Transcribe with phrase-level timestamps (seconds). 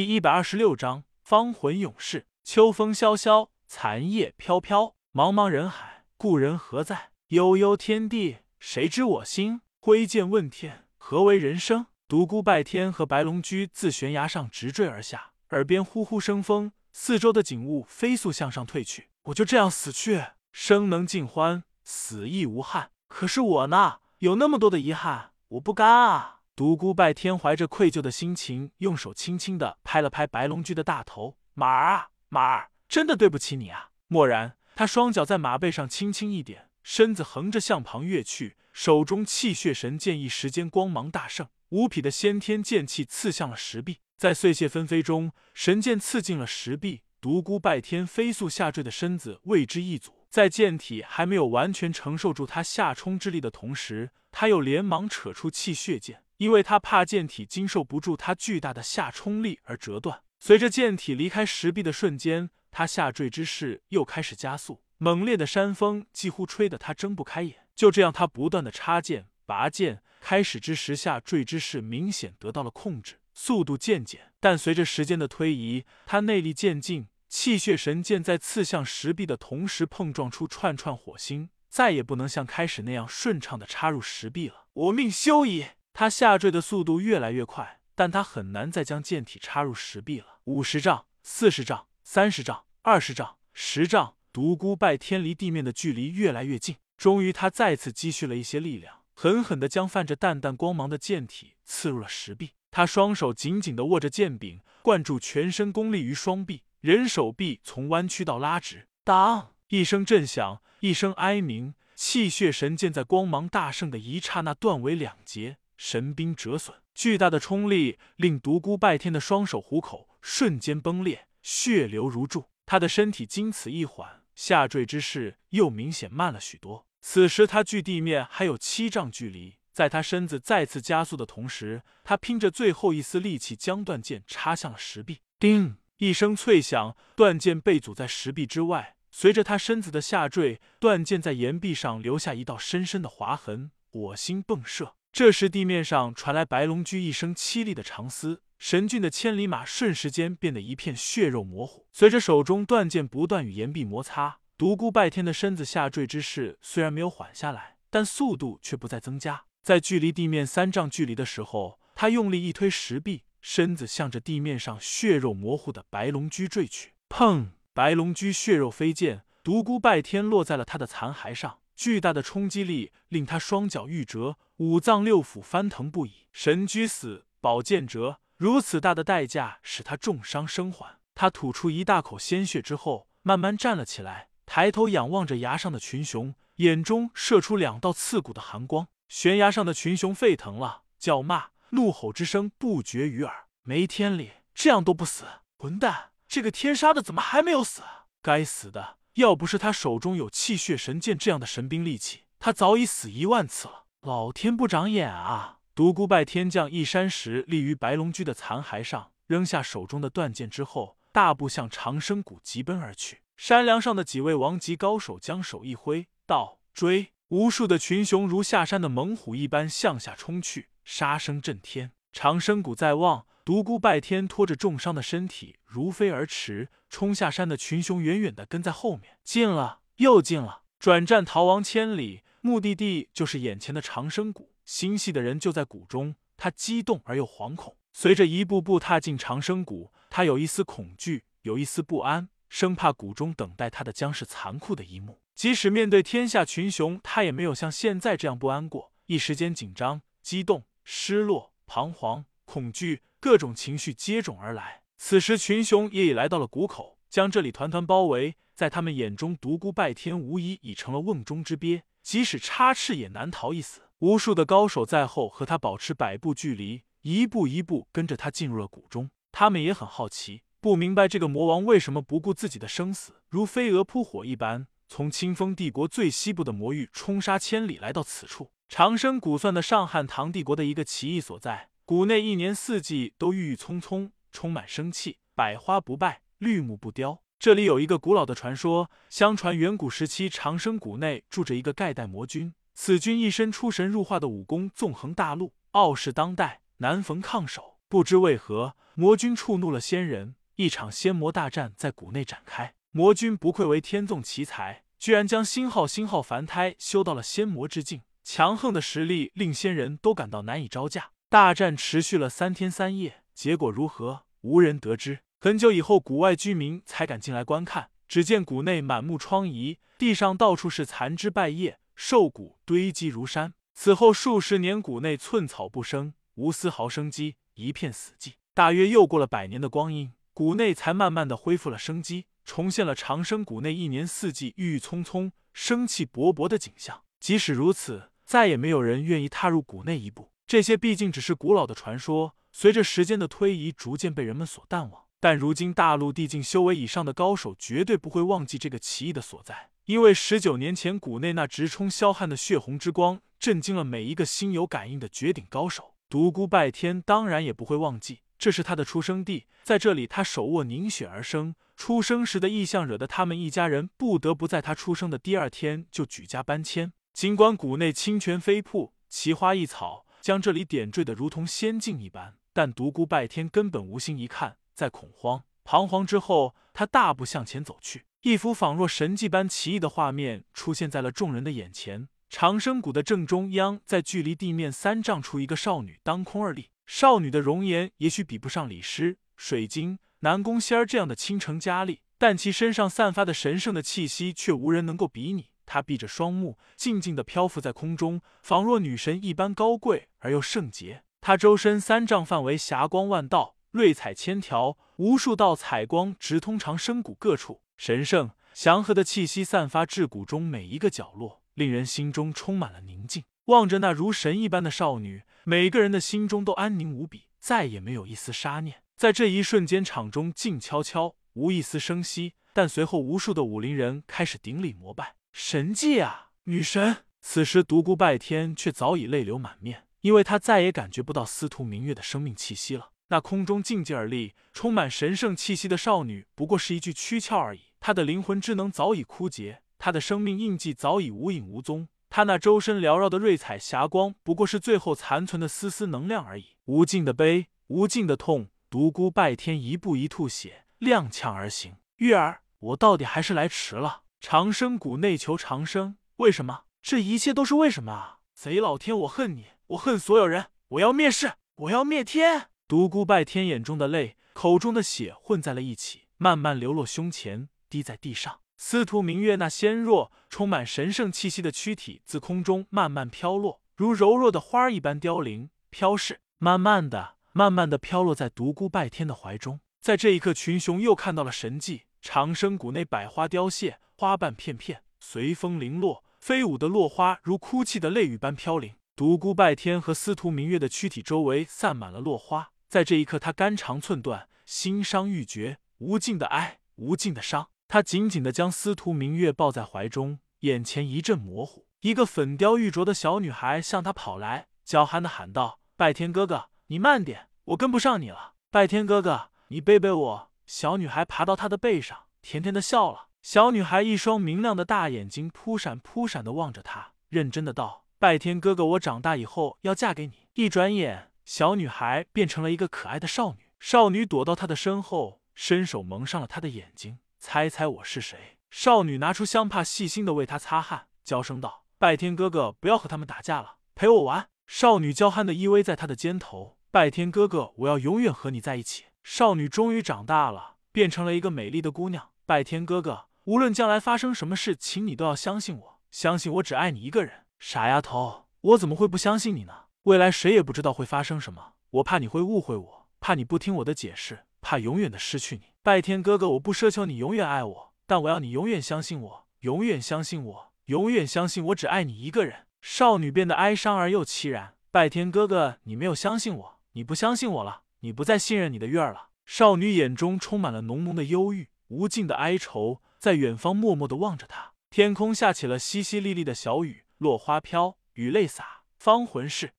[0.00, 2.26] 第一百二十六章方魂勇士。
[2.42, 7.10] 秋风萧萧，残叶飘飘，茫茫人海，故人何在？
[7.28, 9.60] 悠悠天地，谁知我心？
[9.78, 11.88] 挥剑问天，何为人生？
[12.08, 19.10] 独孤拜天和白龙驹自悬崖上直坠而下，耳边呼呼生风，四周的景物飞速向上退去。
[19.24, 22.92] 我就这样死去，生能尽欢，死亦无憾。
[23.06, 26.39] 可是我呢，有那么多的遗憾，我不甘啊！
[26.60, 50.26] 独孤拜天怀着愧疚的心情，用手轻轻的拍了拍白龙驹的大头：“马儿啊，马儿，真的对不起你啊！”蓦然，他双脚在马背上轻轻一点，身子横着向旁跃去，手中气血神剑一时间光芒大盛，无匹的先天剑气刺向了石壁，在碎屑纷飞中，神剑刺进了石壁，独孤拜天飞速下坠的身子为之一阻。
[50.28, 56.22] 在剑体还没有完全承受住他下冲之力的同时，他又连忙扯出气血剑。
[56.40, 60.22] 因为他怕剑体经受不住他巨大的下冲力而折断。
[60.38, 64.82] 随着剑体离开石壁的瞬间，他下坠之势又开始加速。
[64.96, 67.66] 猛烈的山风几乎吹得他睁不开眼。
[67.76, 74.32] 就这样，他不断的插剑、拔剑，开始之时下坠之势明显得到了控制，速度渐减。
[74.40, 84.64] 但随着时间的推移，他内力渐进，气血神剑在刺向石壁的同时碰撞出串串火星，再也不能像开始那样顺畅的插入石壁了。
[84.72, 85.66] 我命休矣！
[86.00, 90.38] 他下坠的速度越来越快，但他很难再将剑体插入石壁了。
[90.44, 96.76] 五十丈、四十丈、三十丈、二十丈、十丈，独孤拜天离地面的距离越来越近。
[96.96, 102.52] 终于，他再次积蓄了一些力量，狠狠地将泛着淡淡光芒的剑体刺入了石壁。
[102.70, 108.88] 他双手紧紧地握着剑柄，灌注全身功力于双臂，人手臂从弯曲到拉直。
[109.04, 115.58] 当一声震响，一声哀鸣，气血神剑在光芒大盛的一刹那断为两截。
[115.80, 122.50] 神兵折损，巨大的冲力令独孤拜天的双手虎口瞬间崩裂，血流如注。
[122.66, 126.86] 他的身体经此一缓，下坠之势又明显慢了许多。
[127.00, 135.22] 此时他距地面还有七丈距离，在他身子再次加速的同时，他拼着最后一丝力气将断剑插向了石壁。
[135.38, 138.96] 叮一声脆响，断剑被阻在石壁之外。
[139.10, 144.94] 随着他身子的下坠，断剑在岩壁上留下一道深深的划痕，火星迸射。
[145.12, 151.86] 这时，地面上传来白龙驹一声凄厉的长嘶，神骏的千里马瞬时间变得一片血肉模糊。
[151.92, 159.44] 随着手中断剑不断与岩壁摩擦，独孤拜天的身子下坠之势虽然没有缓下来，但速度却不再增加。
[159.62, 166.92] 在距离地面三丈距离的时候，他用力一推石壁，身子向着地面上血肉模糊的白龙驹坠去。
[167.08, 167.48] 砰！
[167.74, 171.58] 白龙驹血肉飞溅，独孤拜天落在了他的残骸上。
[171.80, 176.26] 巨大的冲击力令他双脚欲折，五脏六腑翻腾不已。
[176.30, 180.98] 神驹死，宝剑折，如此大的代价使他重伤生还。
[181.14, 188.86] 他吐出一大口鲜血之后，慢慢站了起来，抬头仰望着崖上的群雄，眼中射出两道刺骨的寒光。
[189.08, 193.46] 悬崖上的群雄沸腾了，叫骂、怒吼之声不绝于耳。
[193.62, 195.24] 没天理，这样都不死！
[195.56, 197.80] 混蛋，这个天杀的怎么还没有死？
[198.20, 198.98] 该死的！
[199.14, 203.86] 要不是他手中有气血神剑这样的神兵利器，他早已死一万次了。
[204.02, 205.58] 老天不长眼啊！
[205.74, 213.22] 独孤拜天将一山石立于白龙驹的残骸上，扔下手中的断剑之后，大步向长生谷疾奔而去。
[213.36, 221.92] 山梁上的几位王级高手将手一挥，道：“追！”无数的群雄如下山的猛虎一般向下冲去，杀声震天。
[222.12, 223.26] 长生谷在望。
[223.50, 234.52] 独孤拜天拖着重伤的身体如飞而驰，冲下山的群雄远远的跟在后面，近了又近了，转战逃亡千里，目的地就是眼前的长生谷。
[234.64, 237.76] 心细的人就在谷中，他激动而又惶恐。
[237.92, 245.20] 随着一步步踏进长生谷，他有一丝恐惧，有一丝不安，生怕谷中等待他的将是残酷的一幕。
[245.34, 248.92] 即使面对天下群雄，他也没有像现在这样不安过。
[249.06, 253.02] 一时间，紧张、激动、失落、彷徨、恐惧。
[253.20, 254.82] 各种情绪接踵而来。
[254.96, 258.36] 此时，群雄也已来到了谷口，将这里团团包围。
[258.54, 263.82] 在他们眼中，独孤拜天无疑已成了瓮中之鳖，即使插翅也难逃一死。
[264.00, 269.10] 无数的高手在后，和他保持百步距离，一步一步跟着他进入了谷中。
[269.32, 278.50] 他们也很好奇，不明白这个魔王为什么不顾自己的生死，如飞蛾扑火一般，从清风帝国最西部的魔域冲杀千里来到此处。
[278.68, 281.69] 长生谷算的上汉唐帝国的一个奇异所在。
[281.90, 287.20] 谷内一年四季都郁郁葱葱，充满生气，百花不败，绿木不凋。
[287.36, 297.80] 这里有一个古老的传说，相传远古时期长生谷内住着一个盖代魔君，此君一身出神入化的武功纵横大陆，傲视当代，难逢抗手。
[297.88, 302.72] 不知为何，魔君触怒了仙人，一场仙魔大战在谷内展开。
[302.92, 311.10] 魔君不愧为天纵奇才，居然将星号星号凡胎修到了仙魔之境，强横的实力令仙人都感到难以招架。
[311.30, 315.20] 大战持续了三天三夜，结果如何，无人得知。
[315.40, 323.54] 很久以后，谷外居民才敢进来观看，只见谷内满目疮痍，地上到处是残枝败叶，兽骨堆积如山。
[323.74, 328.32] 此后数十年，谷内寸草不生，无丝毫生机，一片死寂。
[328.52, 337.04] 大约又过了百年的光阴，谷内才慢慢的恢复了生机，重现了长生谷内一年四季郁郁葱葱、生气勃勃的景象。
[337.20, 340.32] 即使如此，再也没有人愿意踏入谷内一步。
[340.50, 345.04] 这些毕竟只是古老的传说，随着时间的推移，逐渐被人们所淡忘。
[345.20, 355.94] 但如今大陆地境修为以上的高手绝对不会忘记这个奇异的所在，因为十九年前谷内那直冲霄汉的血红之光，震惊了每一个心有感应的绝顶高手。
[356.08, 361.54] 独孤拜天当然也不会忘记，这是他的出生地，在这里他手握凝血而生。
[361.76, 366.92] 出生时的异象惹得他们一家人不得不在他出生的第二天就举家搬迁。
[367.12, 370.06] 尽管谷内清泉飞瀑，奇花异草。
[370.20, 378.04] 将这里点缀的如同仙境一般，但独孤拜天根本无心一看，在恐慌、彷徨之后，他大步向前走去。
[378.22, 382.08] 一幅仿若神迹般奇异的画面出现在了众人的眼前。
[382.28, 386.68] 长生谷的正中央，在距离地面三丈处，一个少女当空而立。
[386.86, 395.50] 少女的容颜也许比不上李师、水晶、南宫仙儿这样的倾城佳丽，但其身上散发的神圣的气息却无人能够比拟。
[395.72, 401.04] 她闭着双目，静静的漂浮在空中，仿若女神一般高贵而又圣洁。
[401.20, 413.22] 她周身三丈范围霞光万道，瑞彩千条，无数道彩光直通长生谷各处，神圣祥和的气息散发至谷中每一个角落，令人心中充满了宁静。
[413.44, 418.82] 望着那如神一般的少女，每个人的心中都安宁无比，再也没有一丝杀念。
[418.96, 422.34] 在这一瞬间，场中静悄悄，无一丝声息。
[422.52, 425.14] 但随后，无数的武林人开始顶礼膜拜。
[425.32, 427.04] 神迹啊，女神！
[427.20, 432.90] 此时独孤拜天却早已泪流满面，因为他再也感觉不到司徒明月的生命气息了。
[433.08, 437.72] 那空中静寂而立、充满神圣气息的少女，不过是一具躯壳而已。
[437.78, 441.88] 她的灵魂之能早已枯竭，她的生命印记早已无影无踪。
[442.08, 446.56] 她那周身缭绕的瑞彩霞光，不过是最后残存的丝丝能量而已。
[446.64, 451.76] 无尽的悲，无尽的痛，独孤拜天一步一吐血，踉跄而行。
[451.96, 454.02] 月儿，我到底还是来迟了。
[454.20, 456.64] 长生谷内求长生，为什么？
[456.82, 458.18] 这一切都是为什么啊！
[458.34, 462.50] 贼老天，我恨你，我恨所有人，我要灭世，我要灭天！
[462.68, 468.40] 独孤拜天眼中的泪，口中的血混在了一起，慢慢流落胸前，滴在地上。
[468.58, 479.60] 司徒明月那纤弱、充满神圣气息的躯体自空中慢慢飘落，如柔弱的花一般凋零飘逝，慢慢的、慢慢的飘落在独孤拜天的怀中。
[479.80, 483.78] 在这一刻，群雄又看到了神迹：长生谷内百花凋谢。
[484.00, 488.72] 花瓣片片随风零落，飞舞的落花如哭泣的泪雨般飘零。
[488.96, 497.48] 独孤拜天和司徒明月的躯体周围散满了落花，在这一刻，他肝肠寸断，心伤欲绝，无尽的哀，无尽的伤。
[497.68, 501.66] 他紧紧的将司徒明月抱在怀中，眼前一阵模糊。
[501.80, 508.32] 一个粉雕玉琢的小女孩向他跑来，娇憨的喊道：“拜天哥哥，你慢点，我跟不上你了。
[508.50, 513.08] 拜天哥哥，你背背我。”小女孩爬到他的背上，甜甜的笑了。
[513.22, 523.50] 小女孩一双明亮的大眼睛扑闪扑闪的望着他，认真的道：“拜天哥哥，我长大以后要嫁给你。”一转眼，小女孩变成了一个可爱的少女。
[523.60, 526.98] 少女躲到他的身后，伸手蒙上了他的眼睛。
[527.18, 528.38] 猜猜我是谁？
[528.50, 542.08] 少女拿出香帕，细心的为他擦汗，娇声道：“拜天哥哥，不要和他们打架了，陪我玩。”少女娇憨的依偎在他的肩头：“拜天哥哥，我要永远和你在一起。”少女终于长大了，变成了一个美丽的姑娘。
[542.24, 543.09] 拜天哥哥。
[543.30, 547.26] 无论将来发生什么事，请你都要相信我，相信我只爱你一个人。
[547.38, 549.66] 傻丫头，我怎么会不相信你呢？
[549.84, 555.52] 未来谁也不知道会发生什么，我怕你会误会我，怕你不听我的解释，怕永远的失去你。
[555.62, 562.46] 拜天哥哥，我不奢求你永远爱我，但我要你永远相信我，永远相信我，永远相信我只爱你一个人。
[562.60, 564.54] 少女变得哀伤而又凄然。
[564.72, 569.10] 拜天哥哥，你没有相信我，你不相信我了，你不再信任你的月儿了。
[569.24, 572.80] 少女眼中充满了浓浓的忧郁，无尽的哀愁。
[573.00, 579.54] 在远方默默的望着他，天空下起了淅淅沥沥的小雨，落花飘，雨泪洒，芳魂逝。